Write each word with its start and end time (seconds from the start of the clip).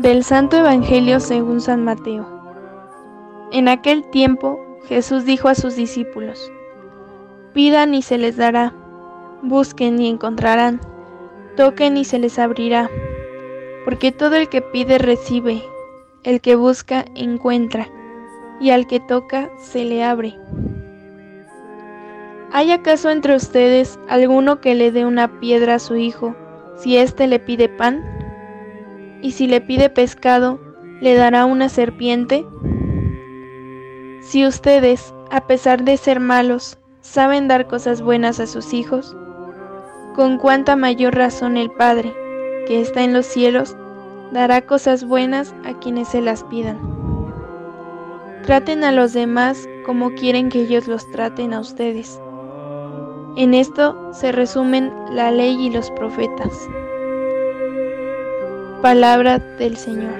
Del 0.00 0.24
Santo 0.24 0.56
Evangelio 0.56 1.20
según 1.20 1.60
San 1.60 1.84
Mateo. 1.84 2.26
En 3.52 3.68
aquel 3.68 4.02
tiempo 4.08 4.58
Jesús 4.88 5.26
dijo 5.26 5.48
a 5.48 5.54
sus 5.54 5.76
discípulos, 5.76 6.50
Pidan 7.52 7.92
y 7.92 8.00
se 8.00 8.16
les 8.16 8.38
dará, 8.38 8.72
busquen 9.42 10.00
y 10.00 10.08
encontrarán, 10.08 10.80
toquen 11.54 11.98
y 11.98 12.06
se 12.06 12.18
les 12.18 12.38
abrirá, 12.38 12.88
porque 13.84 14.10
todo 14.10 14.36
el 14.36 14.48
que 14.48 14.62
pide 14.62 14.96
recibe, 14.96 15.62
el 16.22 16.40
que 16.40 16.56
busca 16.56 17.04
encuentra, 17.14 17.86
y 18.58 18.70
al 18.70 18.86
que 18.86 19.00
toca 19.00 19.50
se 19.58 19.84
le 19.84 20.02
abre. 20.02 20.34
¿Hay 22.52 22.72
acaso 22.72 23.10
entre 23.10 23.36
ustedes 23.36 24.00
alguno 24.08 24.62
que 24.62 24.74
le 24.74 24.92
dé 24.92 25.04
una 25.04 25.40
piedra 25.40 25.74
a 25.74 25.78
su 25.78 25.96
hijo 25.96 26.34
si 26.78 26.96
éste 26.96 27.26
le 27.26 27.38
pide 27.38 27.68
pan? 27.68 28.19
¿Y 29.22 29.32
si 29.32 29.46
le 29.46 29.60
pide 29.60 29.90
pescado, 29.90 30.60
le 31.00 31.14
dará 31.14 31.44
una 31.44 31.68
serpiente? 31.68 32.46
Si 34.20 34.46
ustedes, 34.46 35.14
a 35.30 35.46
pesar 35.46 35.84
de 35.84 35.96
ser 35.96 36.20
malos, 36.20 36.78
saben 37.00 37.48
dar 37.48 37.66
cosas 37.66 38.02
buenas 38.02 38.40
a 38.40 38.46
sus 38.46 38.72
hijos, 38.72 39.16
con 40.14 40.38
cuánta 40.38 40.76
mayor 40.76 41.14
razón 41.14 41.56
el 41.56 41.70
Padre, 41.70 42.14
que 42.66 42.80
está 42.80 43.02
en 43.02 43.12
los 43.12 43.26
cielos, 43.26 43.76
dará 44.32 44.62
cosas 44.62 45.04
buenas 45.04 45.54
a 45.64 45.78
quienes 45.78 46.08
se 46.08 46.20
las 46.20 46.44
pidan. 46.44 46.78
Traten 48.44 48.84
a 48.84 48.92
los 48.92 49.12
demás 49.12 49.68
como 49.84 50.12
quieren 50.14 50.48
que 50.48 50.62
ellos 50.62 50.88
los 50.88 51.10
traten 51.10 51.52
a 51.52 51.60
ustedes. 51.60 52.20
En 53.36 53.54
esto 53.54 54.12
se 54.12 54.32
resumen 54.32 54.92
la 55.10 55.30
ley 55.30 55.66
y 55.66 55.70
los 55.70 55.90
profetas. 55.92 56.68
Palabra 58.82 59.38
del 59.38 59.76
Señor. 59.76 60.14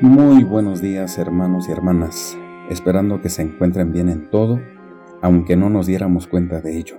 Muy 0.00 0.42
buenos 0.42 0.82
días 0.82 1.16
hermanos 1.18 1.68
y 1.68 1.72
hermanas, 1.72 2.36
esperando 2.70 3.20
que 3.20 3.28
se 3.28 3.42
encuentren 3.42 3.92
bien 3.92 4.08
en 4.08 4.28
todo, 4.28 4.58
aunque 5.22 5.54
no 5.54 5.70
nos 5.70 5.86
diéramos 5.86 6.26
cuenta 6.26 6.60
de 6.60 6.76
ello. 6.76 6.96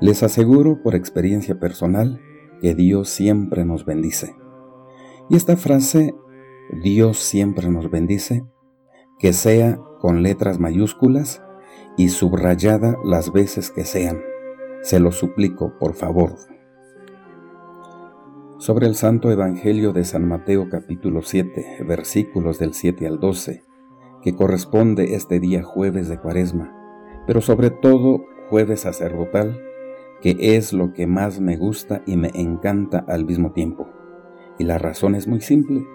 Les 0.00 0.24
aseguro 0.24 0.82
por 0.82 0.96
experiencia 0.96 1.60
personal 1.60 2.20
que 2.60 2.74
Dios 2.74 3.08
siempre 3.08 3.64
nos 3.64 3.84
bendice. 3.84 4.34
Y 5.30 5.36
esta 5.36 5.56
frase, 5.56 6.16
Dios 6.82 7.18
siempre 7.18 7.68
nos 7.68 7.88
bendice, 7.88 8.44
que 9.18 9.32
sea 9.32 9.80
con 9.98 10.22
letras 10.22 10.58
mayúsculas 10.58 11.42
y 11.96 12.10
subrayada 12.10 12.98
las 13.02 13.32
veces 13.32 13.70
que 13.70 13.84
sean. 13.84 14.20
Se 14.82 15.00
lo 15.00 15.10
suplico, 15.10 15.72
por 15.78 15.94
favor. 15.94 16.36
Sobre 18.58 18.86
el 18.86 18.94
Santo 18.94 19.30
Evangelio 19.30 19.92
de 19.92 20.04
San 20.04 20.28
Mateo 20.28 20.68
capítulo 20.70 21.22
7, 21.22 21.84
versículos 21.86 22.58
del 22.58 22.74
7 22.74 23.06
al 23.06 23.18
12, 23.18 23.62
que 24.22 24.34
corresponde 24.34 25.14
este 25.14 25.40
día 25.40 25.62
jueves 25.62 26.08
de 26.08 26.18
Cuaresma, 26.18 26.72
pero 27.26 27.40
sobre 27.40 27.70
todo 27.70 28.24
jueves 28.50 28.80
sacerdotal, 28.80 29.60
que 30.20 30.36
es 30.38 30.72
lo 30.72 30.92
que 30.92 31.06
más 31.06 31.40
me 31.40 31.56
gusta 31.56 32.02
y 32.06 32.16
me 32.16 32.30
encanta 32.34 33.04
al 33.08 33.24
mismo 33.24 33.52
tiempo. 33.52 33.88
Y 34.58 34.64
la 34.64 34.78
razón 34.78 35.14
es 35.14 35.26
muy 35.26 35.40
simple 35.40 35.86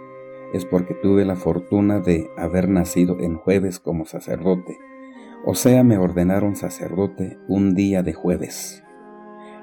es 0.54 0.66
porque 0.66 0.94
tuve 0.94 1.26
la 1.26 1.36
fortuna 1.36 2.00
de 2.00 2.30
haber 2.38 2.70
nacido 2.70 3.20
en 3.20 3.38
jueves 3.38 3.80
como 3.80 4.06
sacerdote, 4.06 4.78
o 5.46 5.56
sea, 5.56 5.84
me 5.84 5.98
ordenaron 5.98 6.56
sacerdote 6.56 7.40
un 7.48 7.74
día 7.74 8.04
de 8.04 8.14
jueves, 8.14 8.84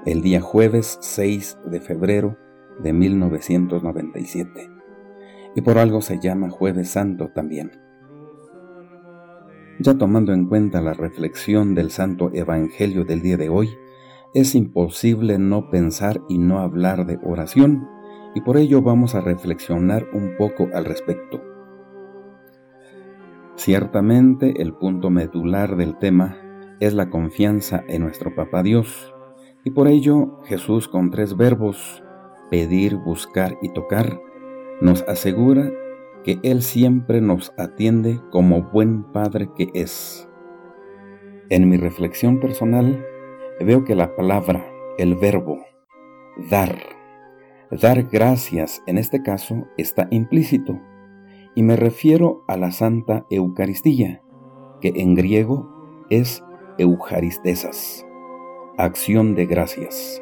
el 0.05 0.21
día 0.21 0.41
jueves 0.41 0.97
6 1.01 1.57
de 1.65 1.79
febrero 1.79 2.37
de 2.81 2.91
1997, 2.91 4.69
y 5.55 5.61
por 5.61 5.77
algo 5.77 6.01
se 6.01 6.19
llama 6.19 6.49
jueves 6.49 6.89
santo 6.89 7.29
también. 7.33 7.71
Ya 9.79 9.97
tomando 9.97 10.33
en 10.33 10.47
cuenta 10.47 10.81
la 10.81 10.93
reflexión 10.93 11.73
del 11.75 11.91
Santo 11.91 12.31
Evangelio 12.33 13.05
del 13.05 13.21
día 13.21 13.37
de 13.37 13.47
hoy, 13.47 13.69
es 14.33 14.53
imposible 14.53 15.39
no 15.39 15.69
pensar 15.69 16.19
y 16.27 16.37
no 16.37 16.59
hablar 16.59 17.05
de 17.05 17.17
oración, 17.23 17.87
y 18.39 18.41
por 18.41 18.55
ello 18.55 18.81
vamos 18.81 19.15
a 19.15 19.19
reflexionar 19.19 20.07
un 20.13 20.37
poco 20.37 20.69
al 20.73 20.85
respecto. 20.85 21.43
Ciertamente 23.57 24.61
el 24.61 24.73
punto 24.73 25.09
medular 25.09 25.75
del 25.75 25.97
tema 25.97 26.37
es 26.79 26.93
la 26.93 27.09
confianza 27.09 27.83
en 27.89 28.01
nuestro 28.01 28.33
Papá 28.33 28.63
Dios, 28.63 29.13
y 29.65 29.71
por 29.71 29.89
ello 29.89 30.39
Jesús 30.45 30.87
con 30.87 31.11
tres 31.11 31.35
verbos, 31.35 32.01
pedir, 32.49 32.95
buscar 32.95 33.57
y 33.61 33.73
tocar, 33.73 34.21
nos 34.79 35.01
asegura 35.01 35.69
que 36.23 36.39
Él 36.41 36.61
siempre 36.61 37.19
nos 37.19 37.51
atiende 37.57 38.21
como 38.31 38.63
buen 38.71 39.03
Padre 39.03 39.49
que 39.53 39.69
es. 39.73 40.29
En 41.49 41.67
mi 41.67 41.75
reflexión 41.75 42.39
personal 42.39 43.05
veo 43.59 43.83
que 43.83 43.95
la 43.95 44.15
palabra, 44.15 44.65
el 44.97 45.15
verbo, 45.15 45.59
dar, 46.49 46.98
Dar 47.71 48.01
gracias 48.11 48.81
en 48.87 48.97
este 48.97 49.21
caso 49.21 49.67
está 49.77 50.07
implícito, 50.09 50.79
y 51.53 51.61
me 51.61 51.75
refiero 51.75 52.43
a 52.47 52.57
la 52.57 52.71
Santa 52.71 53.27
Eucaristía, 53.29 54.23
que 54.81 54.91
en 54.95 55.13
griego 55.13 55.69
es 56.09 56.43
Eucharistesas, 56.79 58.07
acción 58.79 59.35
de 59.35 59.45
gracias. 59.45 60.19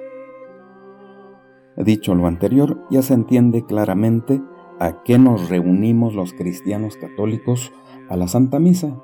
Dicho 1.78 2.16
lo 2.16 2.28
anterior, 2.28 2.86
ya 2.90 3.02
se 3.02 3.14
entiende 3.14 3.64
claramente 3.64 4.42
a 4.82 5.04
qué 5.04 5.18
nos 5.18 5.48
reunimos 5.48 6.16
los 6.16 6.34
cristianos 6.34 6.98
católicos 6.98 7.72
a 8.10 8.18
la 8.18 8.28
Santa 8.28 8.60
Misa, 8.60 9.02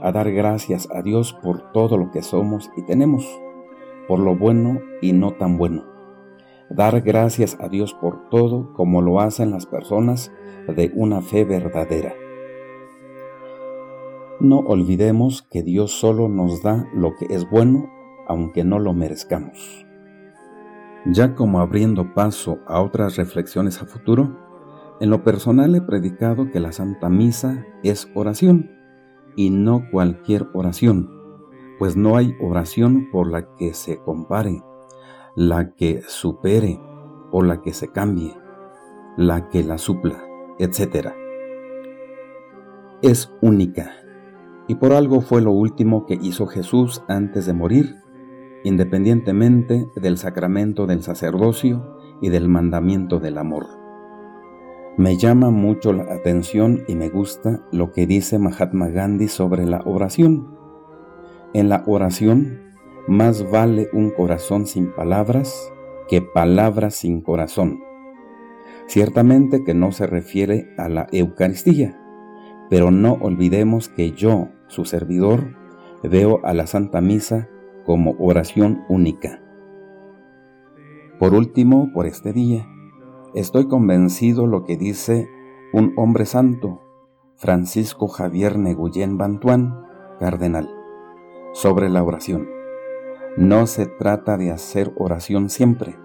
a 0.00 0.12
dar 0.12 0.30
gracias 0.30 0.88
a 0.94 1.02
Dios 1.02 1.32
por 1.32 1.72
todo 1.72 1.96
lo 1.96 2.12
que 2.12 2.22
somos 2.22 2.70
y 2.76 2.82
tenemos, 2.82 3.26
por 4.06 4.20
lo 4.20 4.36
bueno 4.36 4.78
y 5.00 5.14
no 5.14 5.32
tan 5.32 5.58
bueno 5.58 5.91
dar 6.74 7.00
gracias 7.02 7.56
a 7.60 7.68
Dios 7.68 7.94
por 7.94 8.28
todo 8.30 8.72
como 8.72 9.02
lo 9.02 9.20
hacen 9.20 9.50
las 9.50 9.66
personas 9.66 10.32
de 10.68 10.92
una 10.94 11.20
fe 11.20 11.44
verdadera. 11.44 12.14
No 14.40 14.58
olvidemos 14.58 15.42
que 15.42 15.62
Dios 15.62 15.92
solo 15.92 16.28
nos 16.28 16.62
da 16.62 16.88
lo 16.94 17.14
que 17.16 17.26
es 17.30 17.48
bueno 17.48 17.88
aunque 18.26 18.64
no 18.64 18.78
lo 18.78 18.92
merezcamos. 18.92 19.86
Ya 21.06 21.34
como 21.34 21.60
abriendo 21.60 22.14
paso 22.14 22.58
a 22.66 22.80
otras 22.80 23.16
reflexiones 23.16 23.82
a 23.82 23.86
futuro, 23.86 24.38
en 25.00 25.10
lo 25.10 25.24
personal 25.24 25.74
he 25.74 25.80
predicado 25.80 26.50
que 26.50 26.60
la 26.60 26.72
Santa 26.72 27.08
Misa 27.08 27.66
es 27.82 28.08
oración 28.14 28.70
y 29.36 29.50
no 29.50 29.88
cualquier 29.90 30.46
oración, 30.54 31.10
pues 31.78 31.96
no 31.96 32.16
hay 32.16 32.34
oración 32.40 33.08
por 33.10 33.30
la 33.30 33.54
que 33.56 33.74
se 33.74 33.98
compare 33.98 34.62
la 35.34 35.74
que 35.74 36.02
supere 36.06 36.80
o 37.30 37.42
la 37.42 37.62
que 37.62 37.72
se 37.72 37.88
cambie, 37.88 38.36
la 39.16 39.48
que 39.48 39.62
la 39.62 39.78
supla, 39.78 40.22
etc. 40.58 41.08
Es 43.00 43.32
única 43.40 43.92
y 44.68 44.76
por 44.76 44.92
algo 44.92 45.20
fue 45.20 45.40
lo 45.42 45.52
último 45.52 46.06
que 46.06 46.18
hizo 46.20 46.46
Jesús 46.46 47.02
antes 47.08 47.46
de 47.46 47.52
morir, 47.52 47.96
independientemente 48.64 49.88
del 49.96 50.18
sacramento 50.18 50.86
del 50.86 51.02
sacerdocio 51.02 51.98
y 52.20 52.28
del 52.28 52.48
mandamiento 52.48 53.18
del 53.18 53.38
amor. 53.38 53.66
Me 54.96 55.16
llama 55.16 55.50
mucho 55.50 55.92
la 55.92 56.04
atención 56.12 56.84
y 56.86 56.94
me 56.94 57.08
gusta 57.08 57.66
lo 57.72 57.92
que 57.92 58.06
dice 58.06 58.38
Mahatma 58.38 58.88
Gandhi 58.88 59.28
sobre 59.28 59.66
la 59.66 59.82
oración. 59.84 60.54
En 61.54 61.68
la 61.68 61.82
oración 61.86 62.71
más 63.08 63.50
vale 63.50 63.88
un 63.92 64.10
corazón 64.10 64.66
sin 64.66 64.92
palabras 64.92 65.72
que 66.08 66.22
palabras 66.22 66.94
sin 66.94 67.20
corazón. 67.20 67.82
Ciertamente 68.86 69.64
que 69.64 69.74
no 69.74 69.92
se 69.92 70.06
refiere 70.06 70.68
a 70.76 70.88
la 70.88 71.06
Eucaristía, 71.12 71.98
pero 72.68 72.90
no 72.90 73.14
olvidemos 73.20 73.88
que 73.88 74.12
yo, 74.12 74.48
su 74.68 74.84
servidor, 74.84 75.56
veo 76.02 76.40
a 76.44 76.52
la 76.54 76.66
Santa 76.66 77.00
Misa 77.00 77.48
como 77.84 78.14
oración 78.18 78.82
única. 78.88 79.42
Por 81.18 81.34
último, 81.34 81.90
por 81.92 82.06
este 82.06 82.32
día, 82.32 82.68
estoy 83.34 83.68
convencido 83.68 84.46
lo 84.46 84.64
que 84.64 84.76
dice 84.76 85.28
un 85.72 85.92
hombre 85.96 86.26
santo, 86.26 86.82
Francisco 87.36 88.08
Javier 88.08 88.58
Neguyen 88.58 89.18
Bantuán, 89.18 89.86
cardenal, 90.18 90.68
sobre 91.52 91.88
la 91.88 92.02
oración. 92.02 92.61
No 93.36 93.66
se 93.66 93.86
trata 93.86 94.36
de 94.36 94.50
hacer 94.50 94.92
oración 94.96 95.48
siempre, 95.48 95.96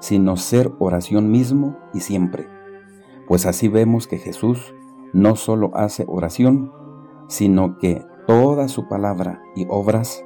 sino 0.00 0.36
ser 0.36 0.70
oración 0.78 1.30
mismo 1.30 1.78
y 1.94 2.00
siempre. 2.00 2.46
Pues 3.26 3.46
así 3.46 3.68
vemos 3.68 4.06
que 4.06 4.18
Jesús 4.18 4.74
no 5.14 5.34
solo 5.34 5.70
hace 5.74 6.04
oración, 6.06 6.72
sino 7.26 7.78
que 7.78 8.04
toda 8.26 8.68
su 8.68 8.86
palabra 8.86 9.42
y 9.56 9.66
obras, 9.70 10.24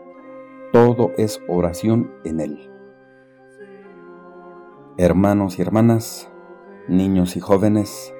todo 0.72 1.12
es 1.16 1.40
oración 1.46 2.10
en 2.24 2.40
Él. 2.40 2.70
Hermanos 4.96 5.60
y 5.60 5.62
hermanas, 5.62 6.28
niños 6.88 7.36
y 7.36 7.40
jóvenes, 7.40 8.12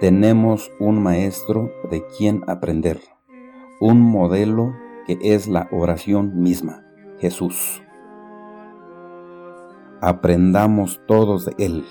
tenemos 0.00 0.70
un 0.78 1.02
maestro 1.02 1.70
de 1.90 2.04
quien 2.06 2.42
aprender, 2.46 3.00
un 3.80 4.02
modelo 4.02 4.74
que 5.06 5.18
es 5.22 5.48
la 5.48 5.68
oración 5.72 6.42
misma, 6.42 6.84
Jesús. 7.20 7.82
Aprendamos 10.00 11.00
todos 11.06 11.44
de 11.44 11.54
Él, 11.58 11.84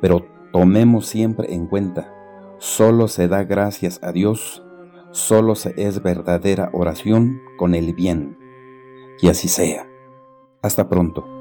pero 0.00 0.26
tomemos 0.52 1.06
siempre 1.06 1.52
en 1.54 1.66
cuenta, 1.66 2.12
solo 2.58 3.08
se 3.08 3.28
da 3.28 3.44
gracias 3.44 4.00
a 4.02 4.12
Dios, 4.12 4.64
solo 5.10 5.54
se 5.54 5.74
es 5.76 6.02
verdadera 6.02 6.70
oración 6.72 7.40
con 7.58 7.74
el 7.74 7.94
bien. 7.94 8.38
Y 9.20 9.28
así 9.28 9.48
sea. 9.48 9.86
Hasta 10.62 10.88
pronto. 10.88 11.35